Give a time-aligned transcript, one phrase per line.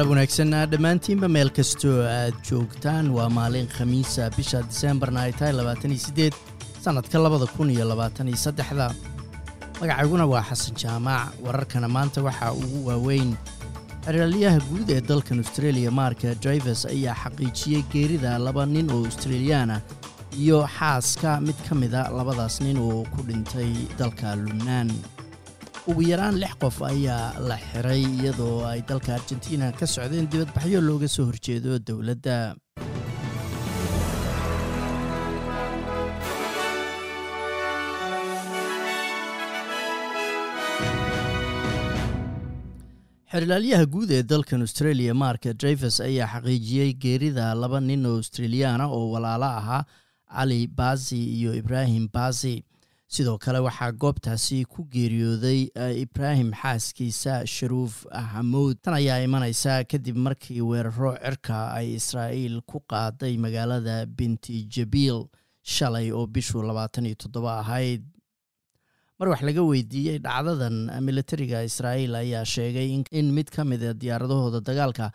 [0.00, 3.10] qalab wanaagsan dhammaantiinba meel kastoo aad joogtaan.
[3.16, 5.92] Waa maalin khamiisa bisha diseembarna ay tahay labaatan
[6.84, 8.94] sannadka labada kun iyo labaatan iyo saddexda.
[9.80, 13.36] Magacayguna waa xasan jaamaac wararkana maanta waxaa ugu waaweyn
[14.04, 19.80] xeraalyaha guud ee dalkan australia marka drivers ayaa xaqiijiyey geerida laba nin oo australiyaana
[20.32, 21.40] iyo xaaska.
[21.40, 24.88] Mid ka mida labadaas nin oo ku dhintay dalka lubnaan
[25.88, 31.08] ugu yaraan lix qof ayaa la xiray iyadoo ay dalka argentina ka socdeen dibadbaxyo looga
[31.14, 32.36] soo horjeedo dowladda.
[43.32, 49.04] Xerlaalyaha guud ee dalkan australia marka drivers ayaa xaqiijiyey geerida laba nin oo australiyaana oo
[49.14, 49.82] walaalo ahaa
[50.34, 52.54] cali baasi iyo ibraahim baasi
[53.14, 55.60] sidoo kale waxaa goobtaasi ku geeriyooday
[56.04, 57.94] ibraahim xaaskiisa sharuuf
[58.32, 65.26] xamuud tan ayaa imanaysa kadib markii weeraro cirka ay israa'iil ku qaaday magaalada binti jabiil
[65.76, 68.04] shalay oo bishuu labaatan iyo toddoba ahayd.
[69.18, 70.76] Mar wax laga weydiiyey dhacdadan
[71.08, 72.88] militariga israa'iil ayaa sheegay
[73.20, 75.10] in mid ka mida diyaaradahooda dagaalka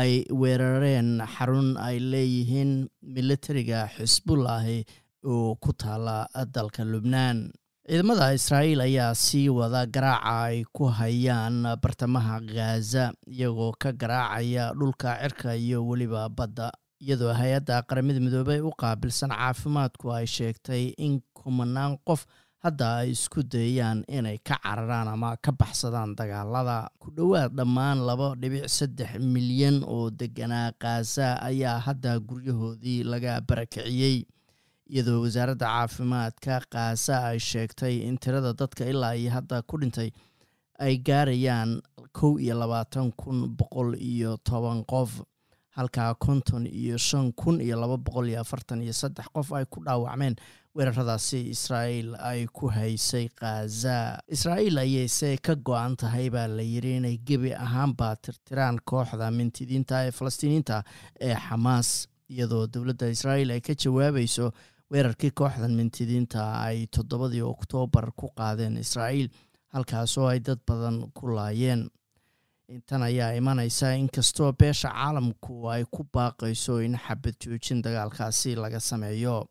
[0.00, 0.12] ay
[0.42, 4.84] weerareen xarun ay leeyihiin militariga xisbullahi
[5.28, 7.52] oo ku taala dalka lubnaan.
[7.88, 15.16] Ciidamada israa'iil ayaa sii wada garaaca ay ku hayaan bartamaha ghaza iyagoo ka garaacaya dhulka
[15.22, 16.68] cirka iyo weliba badda
[17.00, 22.26] iyadoo hay'adda qaramada midoobey u qaabilsan caafimaadku ay sheegtay in kumanaan qof
[22.60, 26.90] hadda ay isku dayayaan inay ka cararaan ama ka baxsadaan dagaalada.
[27.00, 34.26] Ku dhowaad dhammaan laba dhibic saddex milyan oo deganaa khaza ayaa hadda guryahoodii laga barakiciyey
[34.88, 40.10] iyadoo wasaaradda caafimaadka khaza ay sheegtay in tirada dadka ilaa iyo hadda ku dhintay
[40.78, 41.80] ay gaarayaan
[42.18, 45.10] kow iyo labaatan kun boqol iyo toban qof
[45.76, 49.84] halkaa konton iyo shan kun iyo laba boqol iyo afartan iyo saddex qof ay ku
[49.84, 50.36] dhaawacmeen
[50.74, 57.16] weeraradaasi israa'iil ay ku haysay khaza israa'iil ayayse ka go-an tahay baa la yidhi inay
[57.28, 60.76] gebi ahaanba tirtiraan kooxda mintidiinta ee falastiiniyiinta
[61.20, 61.88] ee xamaas
[62.30, 64.46] iyadoo dowladda israa'iil ay ka jawaabayso
[64.92, 69.28] weerarkii kooxdan mintidiinta ay toddobadii oktoobar ku qaadeen israa'iil
[69.74, 71.88] halkaasoo ay dad badan ku laayeen.
[72.68, 79.46] Intan ayaa imanaysa inkastoo beesha caalamku ay ku baaqayso in xabad joojin dagaalkaasi laga sameeyo.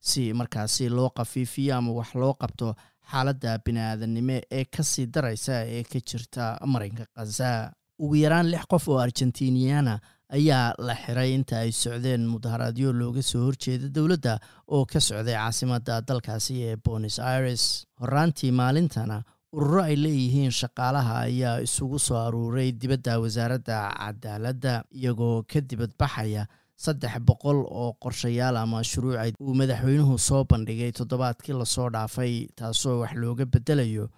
[0.00, 2.74] Si markaasi loo qafiifiyo ama wax loo qabto
[3.10, 8.88] xaaladda bini-aadanimo ee ka sii daraysa ee ka jirta marinka khaza ugu yaraan lix qof
[8.88, 10.00] oo argentiniana
[10.30, 14.38] ayaa la xiray inta ay socdeen mudaharaadyo looga soo horjeeda dowladda
[14.68, 17.86] oo ka socday caasimadda dalkaasi ee bonos aires.
[18.00, 19.22] Horaantii maalintana
[19.52, 27.14] ururo ay leeyihiin shaqaalaha ayaa isugu soo aruuray dibadda wasaaradda cadaaladda iyagoo ka dibadbaxaya saddex
[27.28, 33.12] boqol oo qorshayaal ama shuruucay uu madaxweynuhu soo bandhigay toddobaadkii la soo dhaafay taasoo wax
[33.22, 34.08] looga beddelayo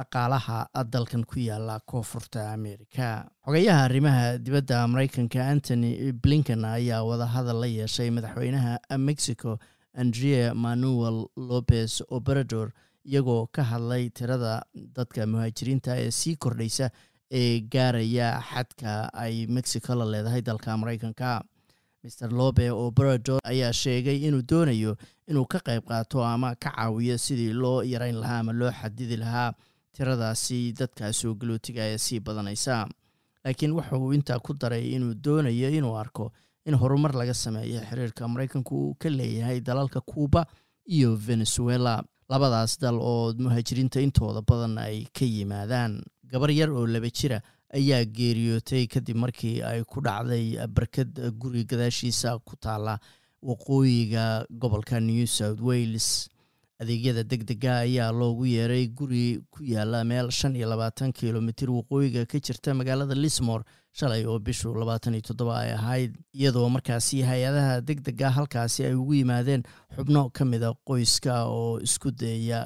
[0.00, 0.58] dhaqaalaha
[0.94, 3.08] dalkan ku yaalla koonfurta amerika
[3.46, 8.78] xogayaha arrimaha dibadda maraykanka antony blinken ayaa wadahadal la yeeshay madaxweynaha
[9.08, 9.58] mexico
[10.02, 11.18] andrea manuel
[11.50, 12.68] lopez obrador
[13.04, 14.54] iyagoo ka hadlay tirada
[14.96, 16.90] dadka muhaajiriinta ee sii kordhaysa
[17.40, 18.92] ee gaaraya xadka
[19.24, 21.30] ay mexico la leedahay dalka maraykanka.
[22.04, 24.92] Mer lobe obrador ayaa sheegay inuu doonayo
[25.28, 29.52] inuu ka qayb qaato ama ka caawiyo sidii loo yareyn lahaa ama loo xadidi lahaa
[29.96, 32.86] tiradaasi dadkaas oo galootiga ee sii badanaysa.
[33.44, 36.32] Laakiin wuxuu intaa ku daray inuu doonayo inuu arko
[36.66, 40.46] in horumar laga sameeyo xiriirka maraykanku uu ka leeyahay dalalka cuuba
[40.86, 46.02] iyo venezuela labadaas dal oo muhaajiriinta intooda badan ay ka yimaadaan.
[46.30, 47.40] Gabar yar oo laba jira
[47.74, 52.98] ayaa geeriyootay kadib markii ay ku dhacday barkad guri gadaashiisa ku taala
[53.42, 56.28] waqooyiga gobolka new south wales
[56.80, 62.26] adeegyada deg dega ayaa loogu yeeray guri ku yaalla meel shan iyo labaatan kilomitir waqooyiga
[62.32, 63.64] ka jirta magaalada lismore
[64.00, 68.94] shalay oo bishu labaatan iyo toddoba ay ahayd iyadoo markaasi hay'adaha deg dega halkaasi ay
[68.94, 69.62] ugu yimaadeen
[69.96, 72.60] xubno ka mida qoyska oo isku dayaya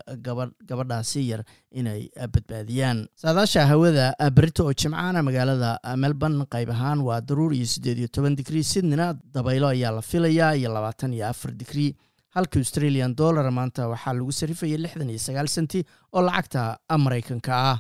[0.69, 1.43] gabadhaasi yar
[1.73, 3.09] inay badbaadiyaan.
[3.17, 8.37] Saadaasha hawada berito oo jimcaana magaalada melbourne qayb ahaan waa daruur iyo siddeed iyo toban
[8.37, 11.97] digrii sydneyna dabaylo ayaa la filayaa iyo labaatan iyo afar digrii
[12.37, 15.81] halka australian dollar maanta waxaa lagu sarifayay lixdan iyo sagaal senti
[16.17, 16.63] oo lacagta
[17.05, 17.79] maraykanka ah